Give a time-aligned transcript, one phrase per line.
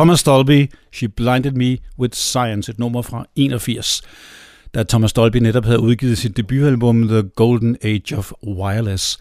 [0.00, 4.02] Thomas Dolby, She Blinded Me With Science, et nummer fra 81,
[4.74, 9.18] da Thomas Dolby netop havde udgivet sit debutalbum The Golden Age of Wireless.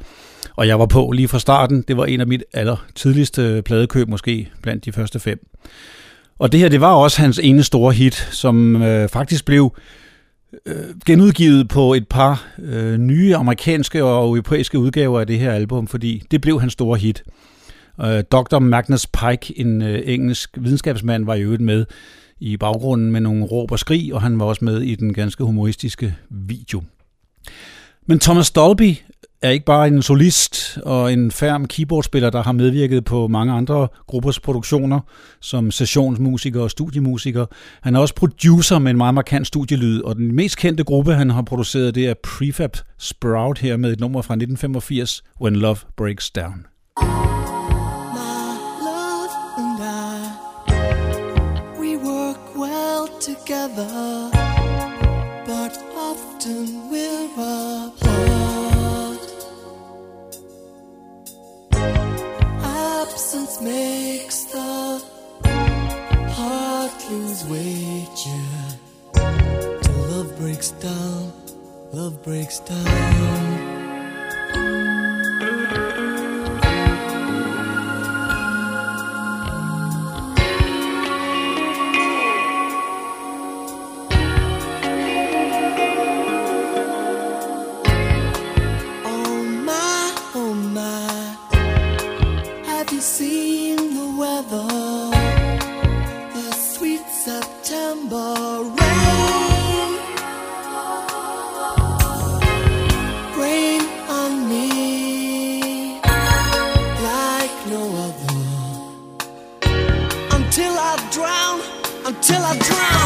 [0.55, 1.83] Og jeg var på lige fra starten.
[1.87, 5.47] Det var en af mit aller tidligste pladekøb, måske blandt de første fem.
[6.37, 9.75] Og det her, det var også hans ene store hit, som øh, faktisk blev
[10.65, 10.75] øh,
[11.05, 16.23] genudgivet på et par øh, nye amerikanske og europæiske udgaver af det her album, fordi
[16.31, 17.23] det blev hans store hit.
[18.01, 18.59] Øh, Dr.
[18.59, 21.85] Magnus Pike, en øh, engelsk videnskabsmand, var i øvrigt med
[22.39, 25.43] i baggrunden med nogle råb og skrig, og han var også med i den ganske
[25.43, 26.83] humoristiske video.
[28.05, 28.95] Men Thomas Dolby
[29.41, 33.87] er ikke bare en solist og en færm keyboardspiller, der har medvirket på mange andre
[34.07, 34.99] gruppers produktioner,
[35.41, 37.45] som sessionsmusiker og studiemusiker.
[37.81, 41.29] Han er også producer med en meget markant studielyd, og den mest kendte gruppe, han
[41.29, 46.31] har produceret, det er Prefab Sprout her med et nummer fra 1985, When Love Breaks
[46.31, 46.65] Down.
[55.47, 57.25] But often we're
[57.87, 59.19] apart.
[62.61, 65.01] Absence makes the
[66.31, 68.09] heart lose weight.
[69.83, 71.31] Till love breaks down,
[71.93, 73.48] love breaks down.
[110.49, 111.61] until I drown,
[112.07, 112.98] until I drown.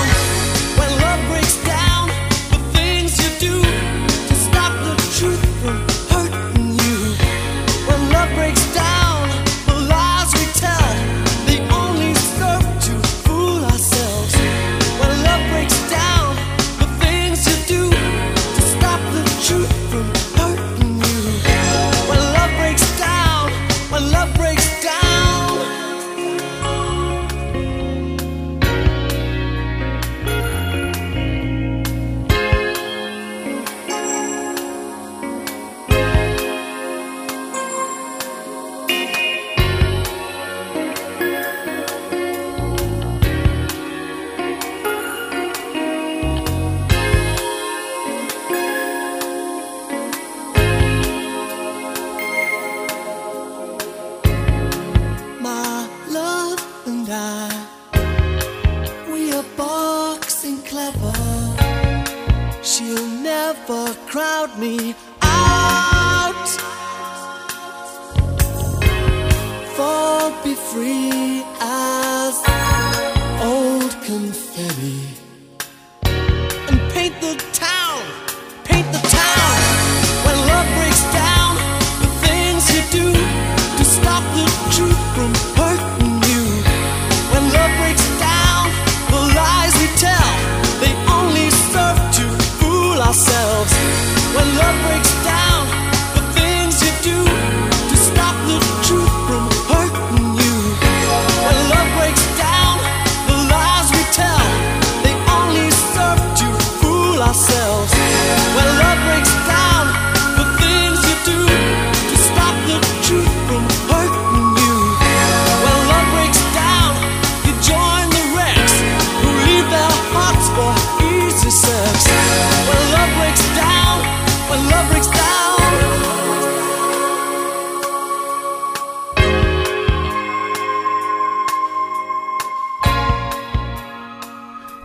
[108.35, 108.72] Well,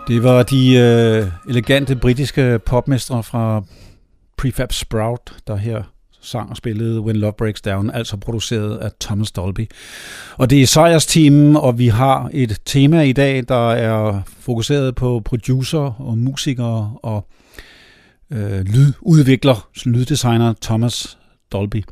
[0.08, 3.62] Det var de øh, elegante britiske popmestre fra
[4.36, 5.82] Prefab Sprout, der her
[6.20, 9.66] sang og spillede When Love Breaks Down, altså produceret af Thomas Dolby.
[10.36, 14.94] Og det er Sejers team, og vi har et tema i dag, der er fokuseret
[14.94, 17.26] på producer og musikere og
[18.32, 21.18] øh, lydudvikler, lyddesigner Thomas
[21.52, 21.82] Dolby.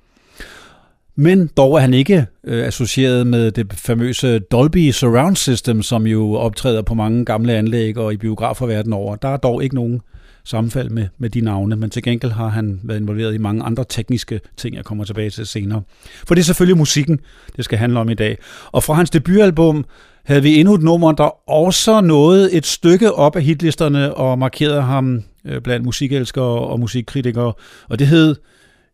[1.19, 6.35] Men dog er han ikke øh, associeret med det famøse Dolby Surround System, som jo
[6.35, 9.17] optræder på mange gamle anlæg og i biografer verden over.
[9.17, 10.01] Der er dog ikke nogen
[10.45, 13.85] sammenfald med, med de navne, men til gengæld har han været involveret i mange andre
[13.89, 15.83] tekniske ting, jeg kommer tilbage til senere.
[16.26, 17.21] For det er selvfølgelig musikken,
[17.57, 18.38] det skal handle om i dag.
[18.73, 19.85] Og fra hans debutalbum
[20.25, 24.83] havde vi endnu et nummer, der også nåede et stykke op af hitlisterne og markerede
[24.83, 27.52] ham øh, blandt musikelskere og musikkritikere,
[27.88, 28.37] og det hed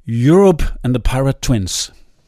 [0.09, 1.93] Europe and the Pirate Twins.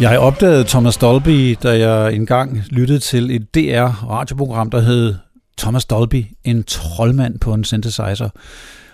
[0.00, 5.14] Jeg opdagede Thomas Dolby, da jeg engang lyttede til et DR-radioprogram, der hed
[5.58, 8.28] Thomas Dolby, en troldmand på en synthesizer.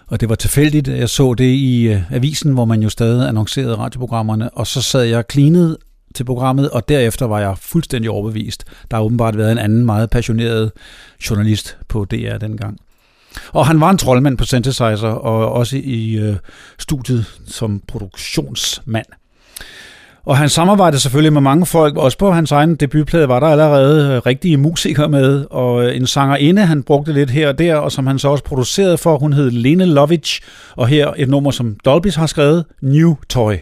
[0.06, 3.28] Og det var tilfældigt, at jeg så det i øh, avisen, hvor man jo stadig
[3.28, 5.76] annoncerede radioprogrammerne, og så sad jeg klinet
[6.14, 8.64] til programmet, og derefter var jeg fuldstændig overbevist.
[8.90, 10.72] Der har åbenbart været en anden meget passioneret
[11.30, 12.78] journalist på DR dengang.
[13.52, 16.36] Og han var en troldmand på synthesizer, og også i øh,
[16.78, 19.06] studiet som produktionsmand.
[20.26, 21.96] Og han samarbejdede selvfølgelig med mange folk.
[21.96, 26.06] Også på hans egen debutplade var der allerede øh, rigtige musikere med, og øh, en
[26.06, 29.32] sangerinde, han brugte lidt her og der, og som han så også producerede for, hun
[29.32, 30.40] hed Lene Lovitch,
[30.76, 33.54] og her et nummer, som Dolbys har skrevet, New Toy.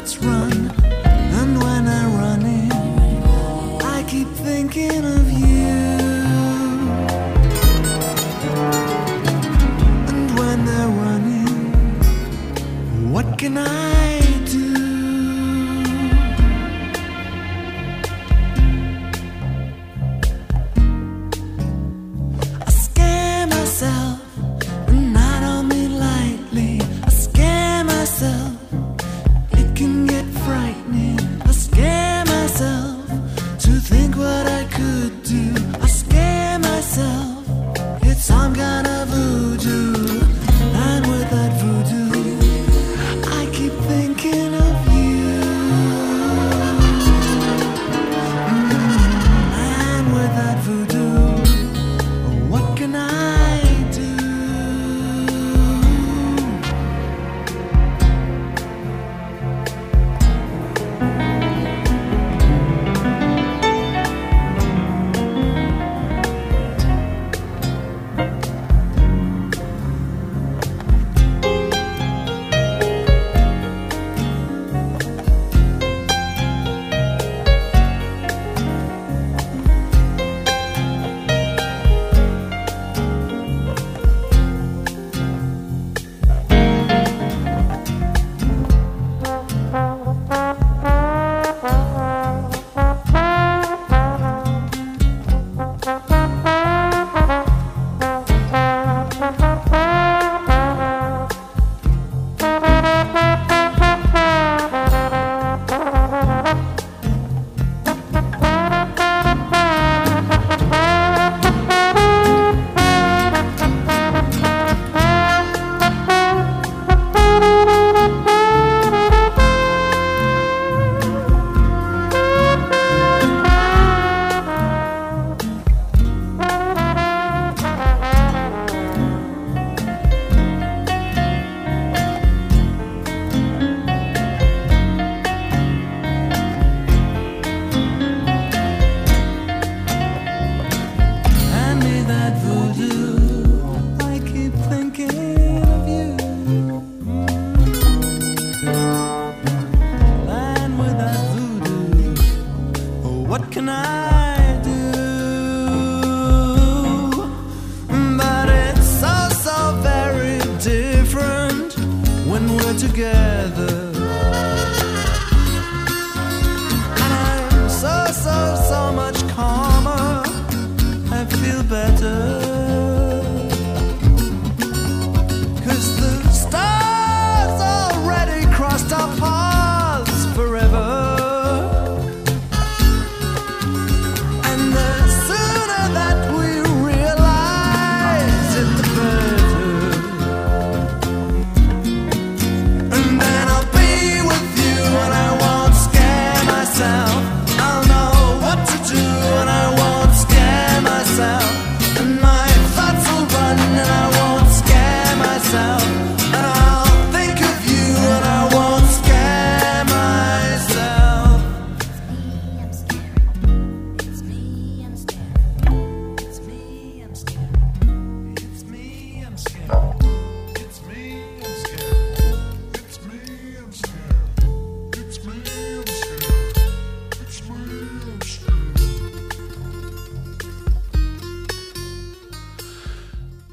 [0.00, 0.49] let's run.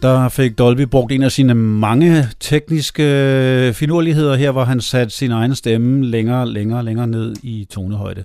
[0.01, 5.15] Der fik Dolby brugt en af sine mange tekniske øh, finurligheder her, hvor han satte
[5.15, 8.23] sin egen stemme længere, længere, længere ned i tonehøjde.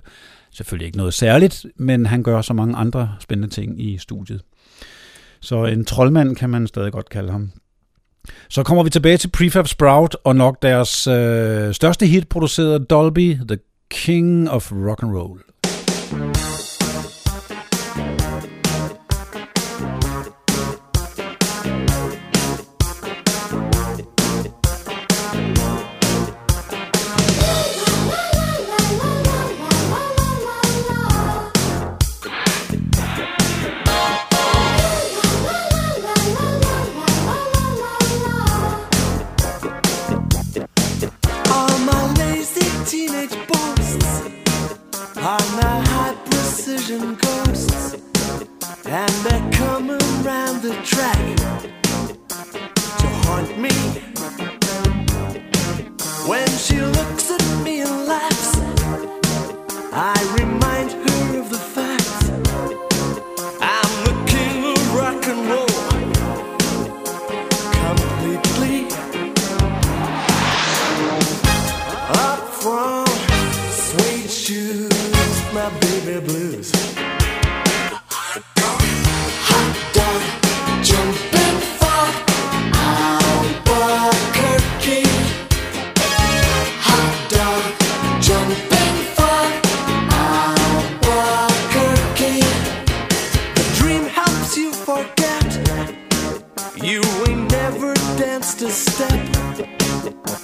[0.51, 4.41] Selvfølgelig ikke noget særligt, men han gør så mange andre spændende ting i studiet.
[5.39, 7.51] Så en troldmand kan man stadig godt kalde ham.
[8.49, 13.37] Så kommer vi tilbage til Prefab Sprout og nok deres øh, største hit produceret Dolby,
[13.47, 13.57] The
[13.89, 15.39] King of Rock and Roll.
[16.13, 16.62] You
[98.65, 99.11] a step.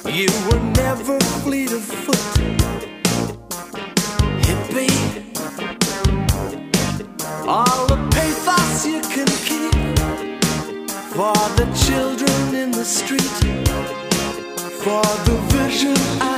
[0.06, 2.18] You were never fleet of foot.
[4.46, 4.92] Hippie.
[7.48, 9.74] All the pathos you can keep
[11.16, 13.38] for the children in the street.
[14.84, 16.29] For the vision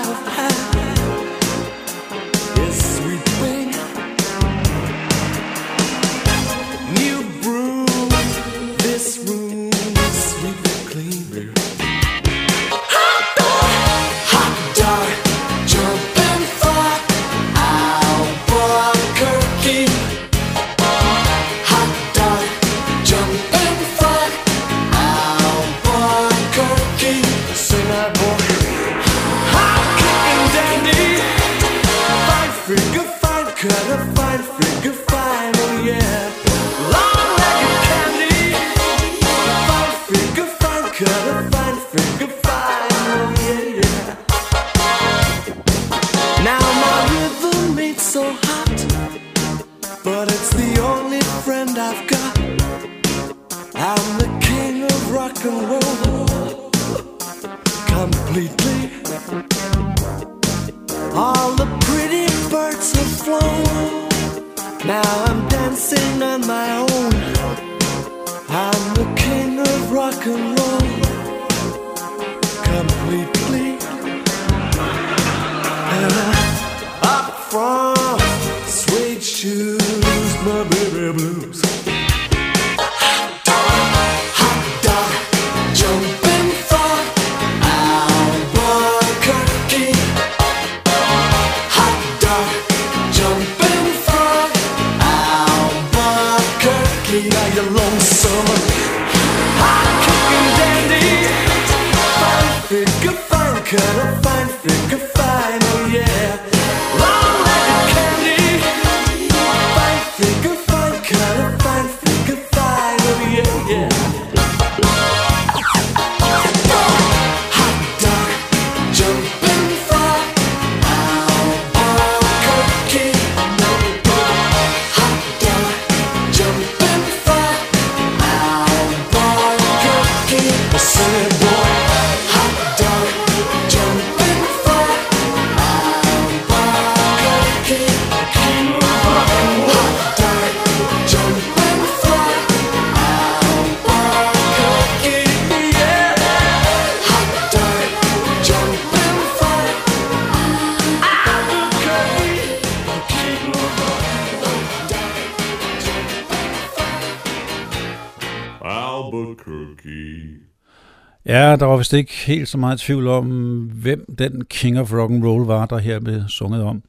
[161.92, 163.26] vist ikke helt så meget tvivl om,
[163.74, 166.84] hvem den King of Rock and Roll var, der her blev sunget om.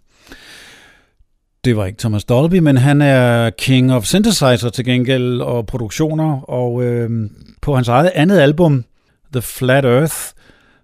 [1.65, 6.51] Det var ikke Thomas Dolby, men han er King of Synthesizer til gengæld og produktioner,
[6.51, 7.31] og øh,
[7.63, 8.85] på hans eget andet album,
[9.33, 10.17] The Flat Earth,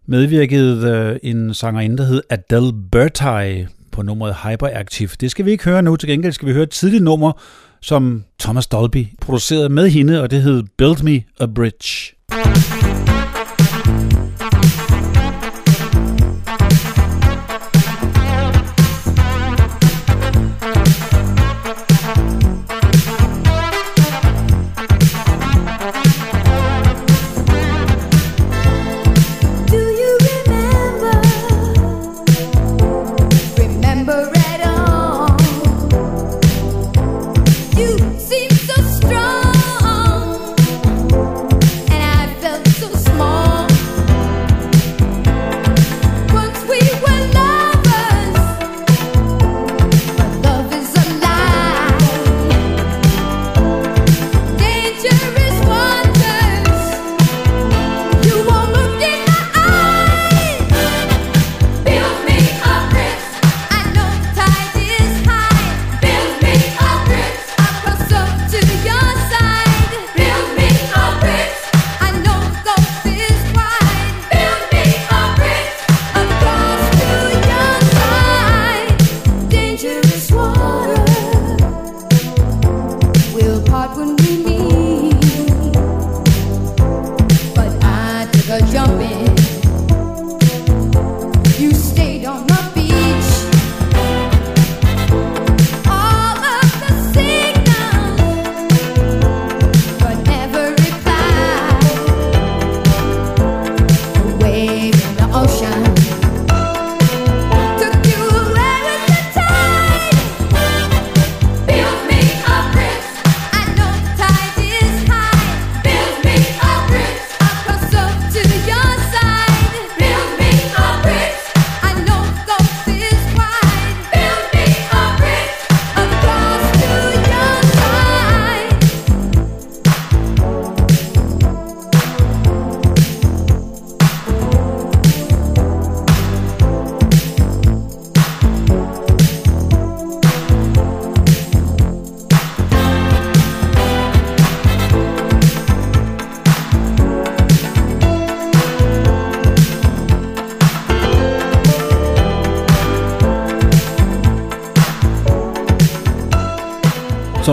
[0.06, 5.10] medvirkede øh, en sangerinde, der hed Adele Bertai på nummeret Hyperactive.
[5.20, 7.32] Det skal vi ikke høre nu, til gengæld skal vi høre et tidligt nummer,
[7.80, 12.14] som Thomas Dolby producerede med hende, og det hed Build Me a Bridge.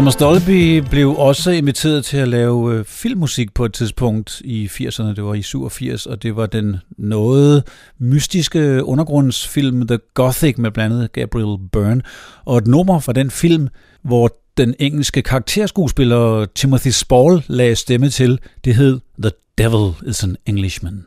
[0.06, 5.04] Thomas Dolby blev også inviteret til at lave øh, filmmusik på et tidspunkt i 80'erne,
[5.04, 7.64] det var i 87, og det var den noget
[8.00, 12.02] mystiske undergrundsfilm The Gothic med blandt andet Gabriel Byrne,
[12.46, 13.68] og et nummer fra den film,
[14.04, 20.38] hvor den engelske karakterskuespiller Timothy Spall lagde stemme til, det hed The Devil is an
[20.46, 21.06] Englishman.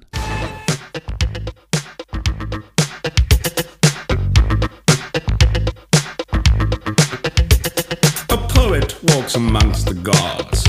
[9.28, 10.64] Walks amongst the gods.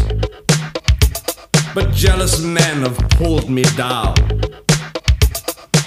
[1.73, 4.15] But jealous men have pulled me down.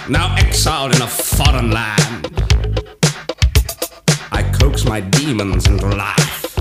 [0.09, 2.31] Now exiled in a foreign land,
[4.31, 6.55] I coax my demons into life.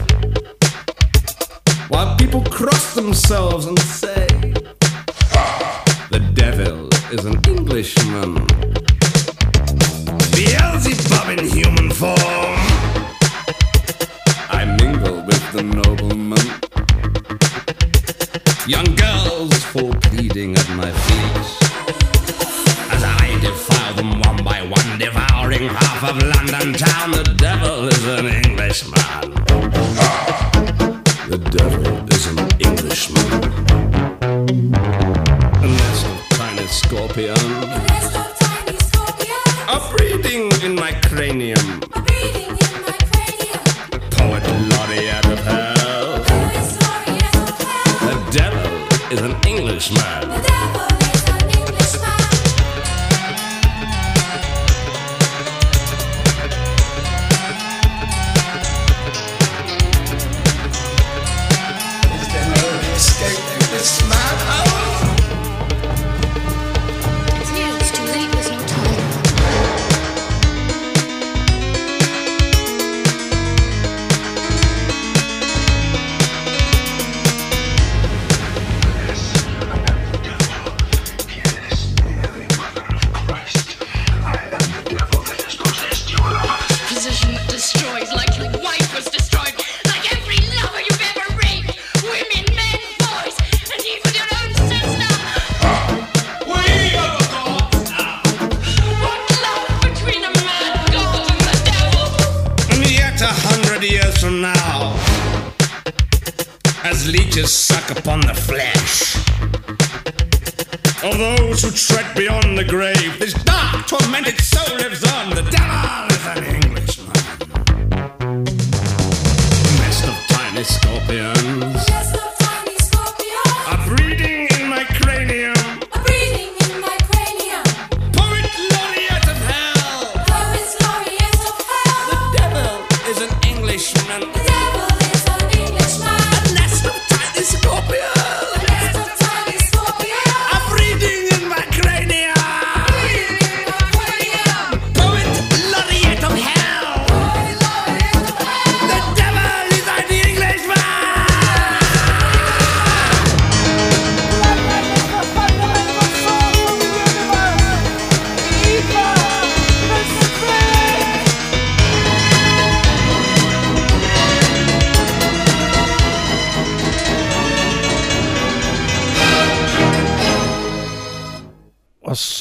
[1.88, 4.26] While people cross themselves and say,
[6.10, 8.34] The devil is an Englishman.
[10.34, 12.61] Beelzebub in human form.
[15.62, 16.38] Nobleman.
[18.66, 21.36] Young girls fall pleading at my feet
[22.94, 27.10] as I defile them one by one, devouring half of London town.
[27.12, 29.34] The devil is an Englishman.
[31.28, 32.01] The devil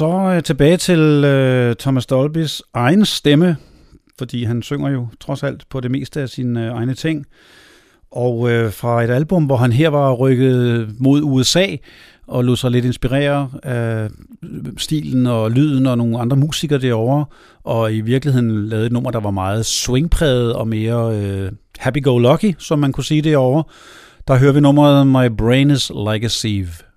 [0.01, 3.57] så øh, tilbage til øh, Thomas Dolbys egen stemme,
[4.17, 7.25] fordi han synger jo trods alt på det meste af sine øh, egne ting.
[8.11, 11.65] Og øh, fra et album, hvor han her var rykket mod USA
[12.27, 14.09] og lod sig lidt inspirere af
[14.77, 17.25] stilen og lyden og nogle andre musikere derovre,
[17.63, 22.79] og i virkeligheden lavede et nummer, der var meget swingpræget og mere øh, happy-go-lucky, som
[22.79, 23.63] man kunne sige derovre.
[24.27, 26.90] Der hører vi nummeret My Brain is Like a Sieve.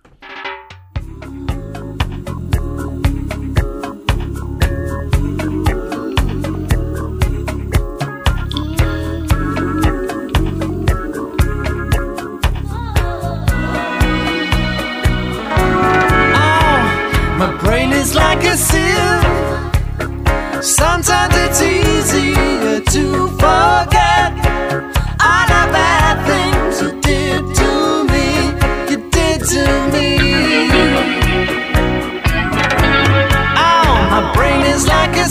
[20.87, 24.33] Sometimes it's easier to forget
[25.27, 27.71] all the bad things you did to
[28.13, 28.27] me.
[28.91, 30.09] You did to me.
[33.67, 35.27] Oh, my brain is like a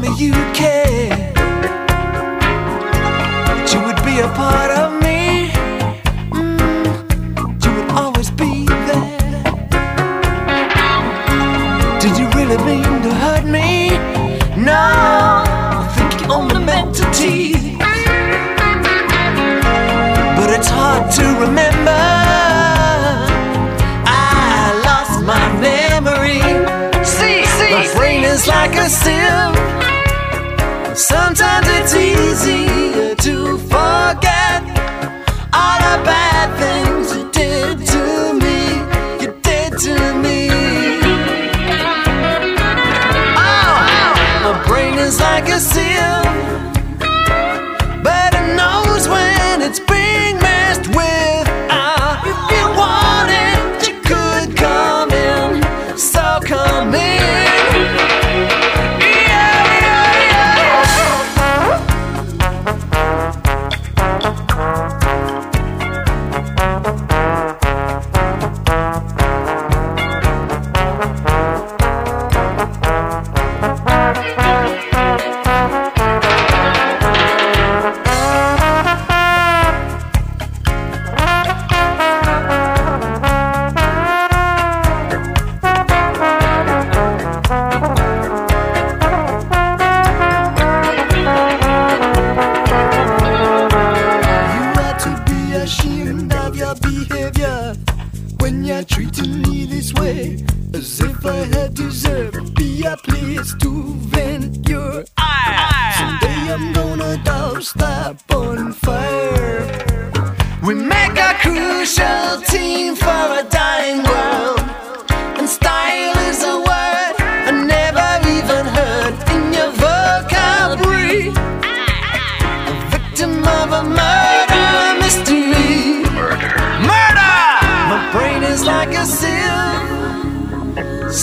[0.00, 1.08] me you care
[3.46, 5.50] That you would be a part of me.
[6.30, 9.42] Mm, You would always be there.
[12.02, 13.90] Did you really mean to hurt me?
[14.56, 14.84] No,
[15.82, 17.76] I think you only meant to tease.
[20.38, 22.18] But it's hard to remember.
[28.46, 29.87] Like a sieve.
[30.98, 34.62] Sometimes it's easy to forget
[35.54, 38.58] all the bad things you did to me.
[39.22, 40.50] You did to me.
[43.38, 43.74] Oh,
[44.42, 46.27] my brain is like a sieve,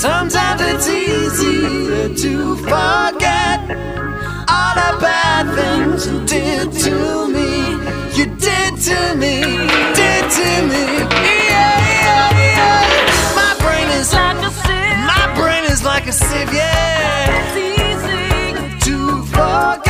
[0.05, 3.59] Sometimes it's easy to forget
[4.47, 7.71] all the bad things you did to me.
[8.15, 9.41] You did to me.
[9.99, 10.83] Did to me.
[11.49, 11.73] Yeah,
[12.05, 13.35] yeah, yeah.
[13.41, 14.99] My brain is like a sieve.
[15.09, 17.39] My brain is like a sieve, yeah.
[17.39, 19.84] It's easy to forget.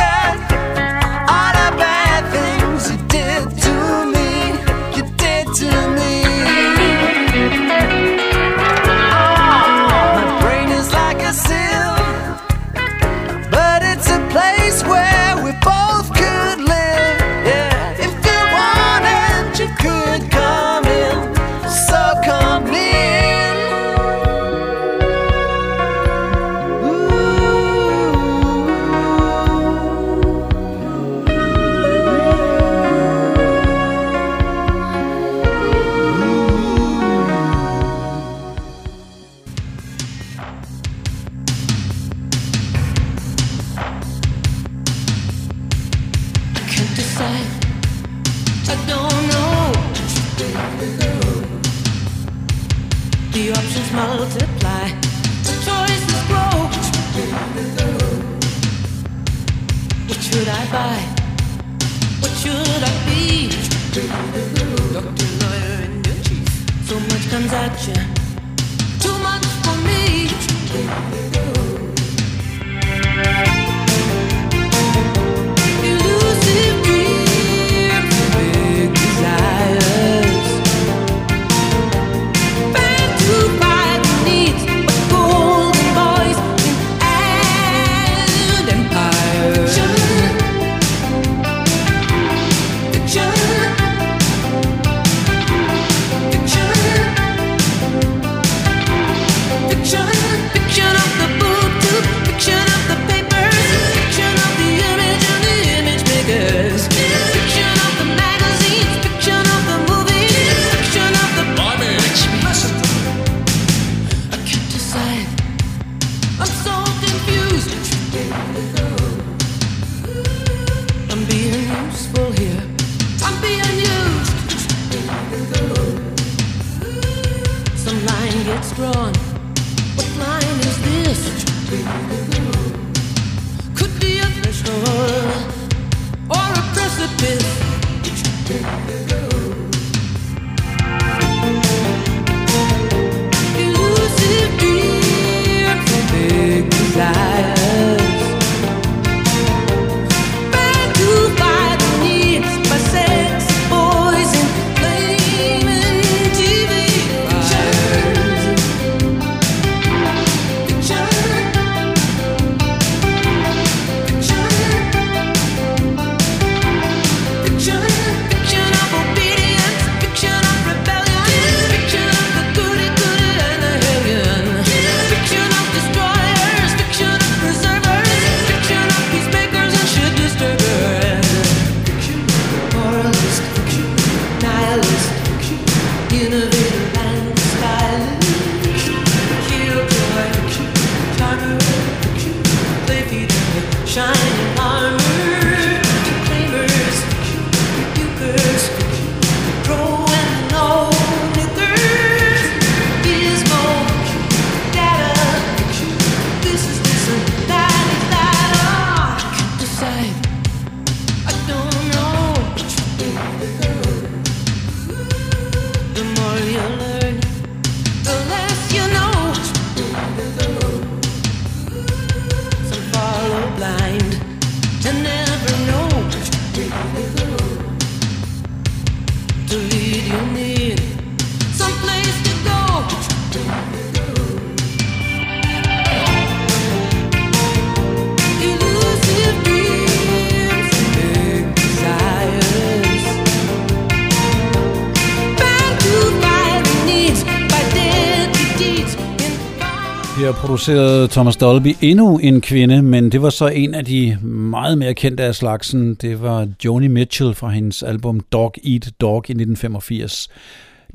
[250.68, 254.94] Introducerede Thomas Dolby endnu en kvinde, men det var så en af de meget mere
[254.94, 255.94] kendte af slagsen.
[255.94, 260.28] Det var Joni Mitchell fra hendes album Dog Eat Dog i 1985.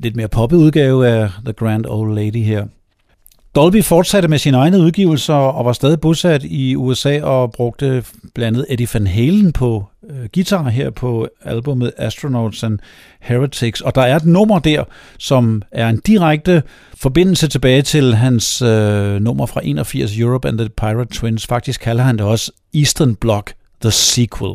[0.00, 2.66] Lidt mere poppet udgave af The Grand Old Lady her.
[3.54, 8.56] Dolby fortsatte med sine egne udgivelser og var stadig bosat i USA og brugte blandt
[8.56, 12.78] andet Eddie Van Halen på øh, guitar her på albumet Astronauts and
[13.20, 13.80] Heretics.
[13.80, 14.84] Og der er et nummer der,
[15.18, 16.62] som er en direkte
[16.94, 21.46] forbindelse tilbage til hans øh, nummer fra 81 Europe and the Pirate Twins.
[21.46, 23.44] Faktisk kalder han det også Eastern Bloc
[23.80, 24.54] The Sequel.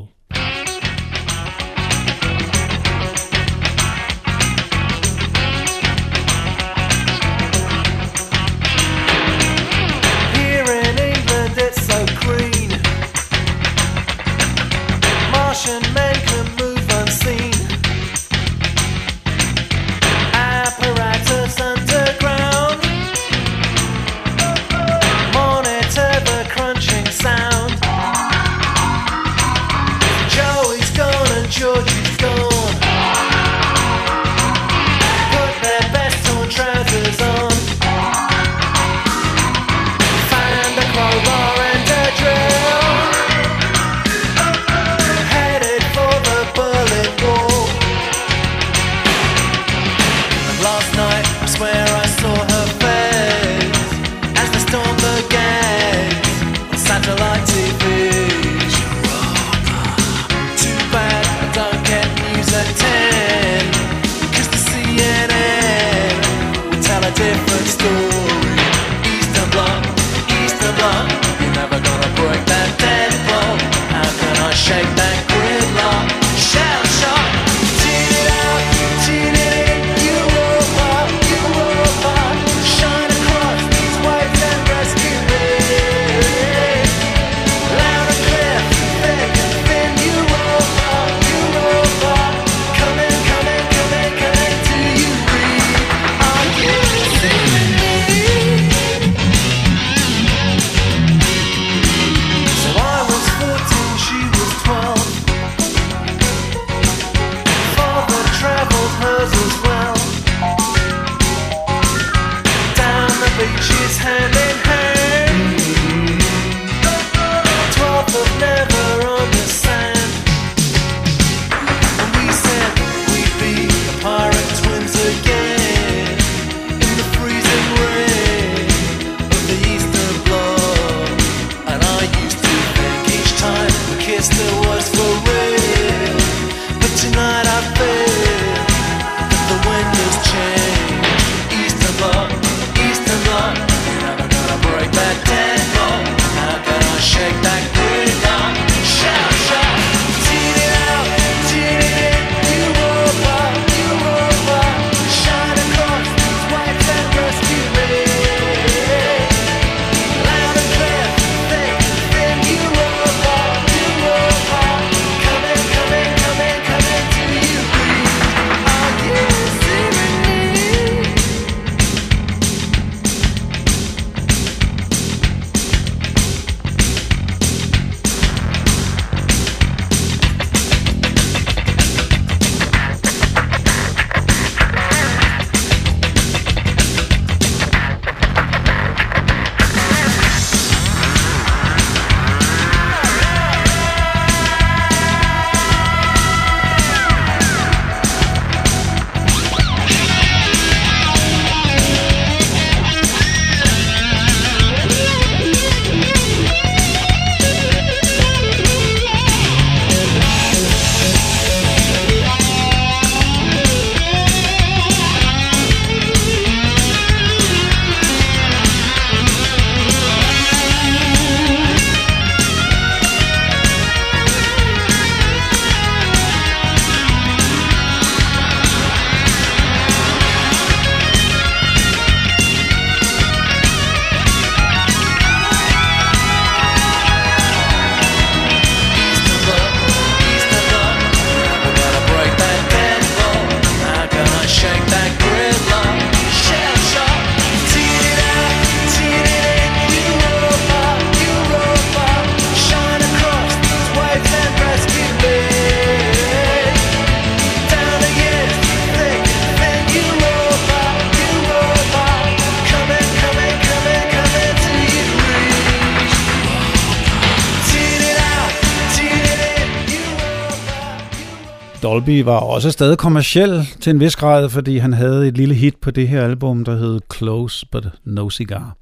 [271.88, 275.76] Dolby var også stadig kommerciel til en vis grad, fordi han havde et lille hit
[275.82, 278.76] på det her album, der hed Close But No Cigar.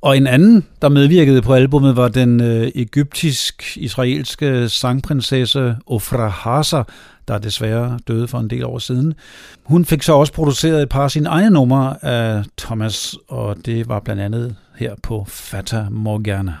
[0.00, 6.82] Og en anden, der medvirkede på albummet, var den øh, egyptisk-israelske sangprinsesse Ofra Hasa,
[7.28, 9.14] der desværre døde for en del år siden.
[9.64, 13.88] Hun fik så også produceret et par af sine egne numre af Thomas, og det
[13.88, 16.52] var blandt andet her på Fata Morgana.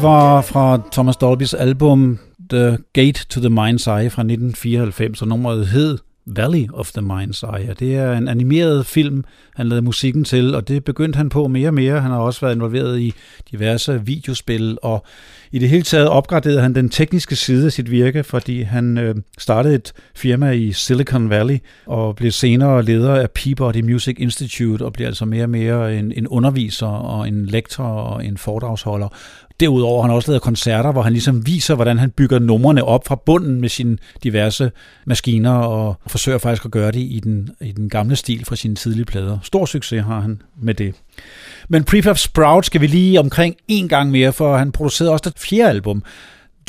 [0.00, 2.18] Det var fra Thomas Dolbys album
[2.50, 7.58] The Gate to the Mind's Eye fra 1994, og nummeret hed Valley of the Mind's
[7.58, 7.74] Eye.
[7.78, 9.24] Det er en animeret film,
[9.54, 12.00] han lavede musikken til, og det begyndte han på mere og mere.
[12.00, 13.14] Han har også været involveret i
[13.50, 15.04] diverse videospil, og
[15.52, 19.14] i det hele taget opgraderede han den tekniske side af sit virke, fordi han øh,
[19.38, 24.92] startede et firma i Silicon Valley, og blev senere leder af Peabody Music Institute, og
[24.92, 29.08] blev altså mere og mere en, en underviser og en lektor og en foredragsholder.
[29.60, 33.06] Derudover har han også lavet koncerter, hvor han ligesom viser, hvordan han bygger numrene op
[33.06, 34.70] fra bunden med sine diverse
[35.06, 38.74] maskiner, og forsøger faktisk at gøre det i den, i den gamle stil fra sine
[38.74, 39.38] tidlige plader.
[39.42, 40.94] Stor succes har han med det.
[41.68, 45.38] Men Prefab Sprout skal vi lige omkring en gang mere, for han producerede også det
[45.38, 46.02] fjerde album,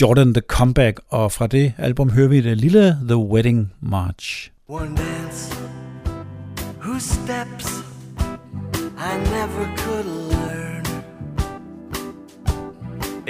[0.02, 4.52] Jordan The Comeback, og fra det album hører vi det lille The Wedding March.
[4.68, 5.56] One dance
[6.82, 7.84] whose steps
[8.98, 10.31] I never could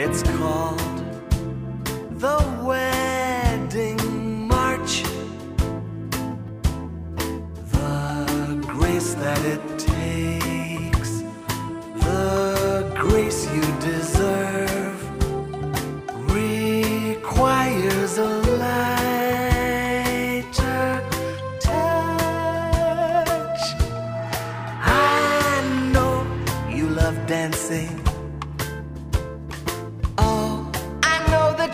[0.04, 0.80] It's called
[2.20, 5.04] the wedding march.
[7.72, 11.22] The grace that it takes,
[11.99, 14.51] the grace you deserve,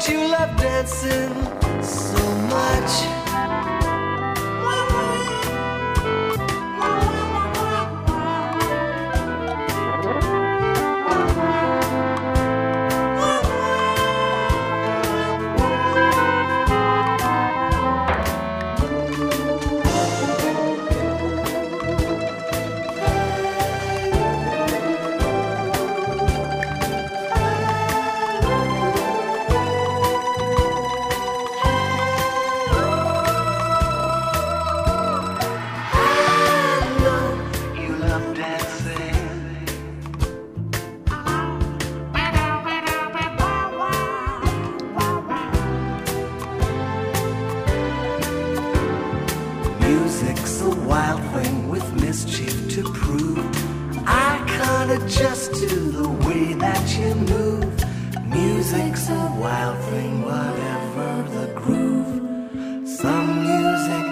[0.05, 1.33] you love dancing
[1.81, 3.16] so much.
[54.89, 57.83] Adjust to the way that you move.
[58.25, 62.88] Music's a wild thing, whatever the groove.
[62.88, 64.05] Some music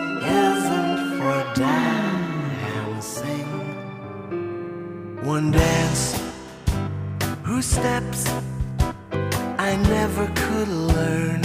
[0.44, 3.48] isn't for dancing.
[5.24, 6.22] One dance
[7.44, 8.28] whose steps
[9.58, 11.45] I never could learn.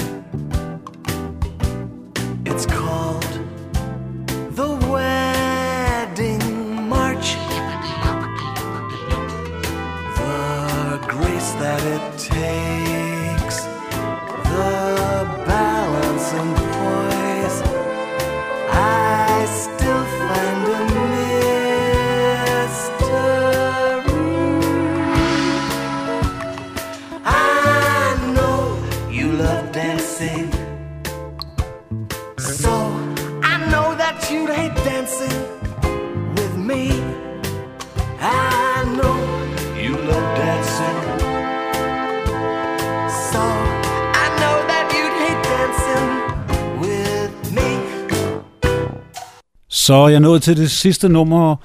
[49.90, 51.56] Så er jeg nået til det sidste nummer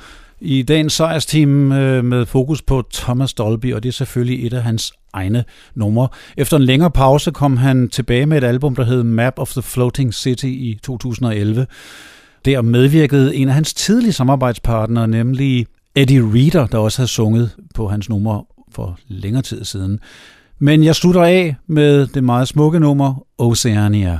[0.42, 4.64] i dagens sejrsteam øh, med fokus på Thomas Dolby, og det er selvfølgelig et af
[4.64, 5.44] hans egne
[5.76, 6.08] numre.
[6.38, 9.62] Efter en længere pause kom han tilbage med et album, der hed Map of the
[9.62, 11.68] Floating City i 2011.
[12.46, 17.88] Der medvirkede en af hans tidlige samarbejdspartnere, nemlig Eddie Reader, der også havde sunget på
[17.88, 20.00] hans nummer for længere tid siden.
[20.60, 24.20] Men jeg slutter af med det meget smukke nummer Oceania.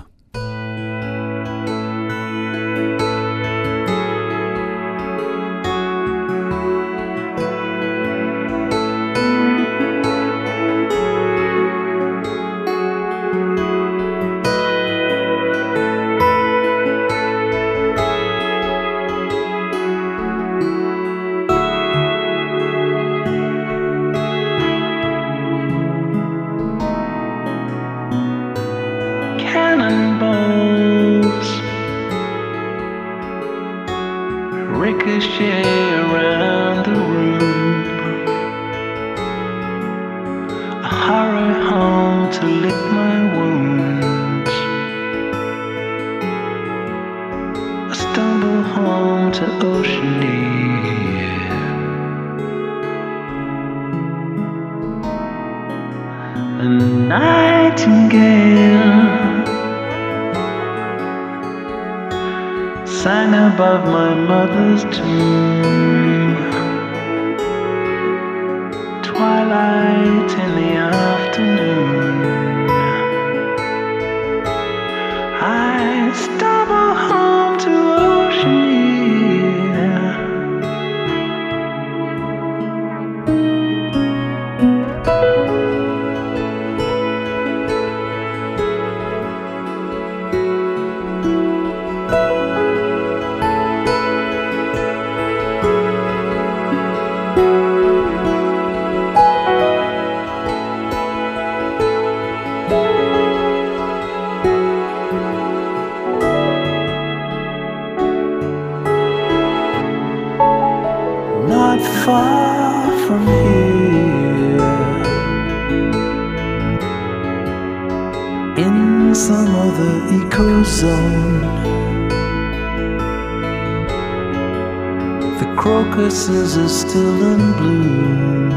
[126.88, 128.52] Still in bloom.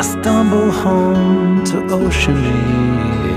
[0.00, 3.31] I stumble home to Oceania.